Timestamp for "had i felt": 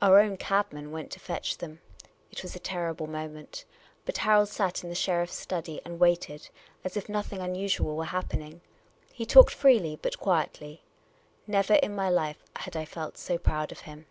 12.56-13.16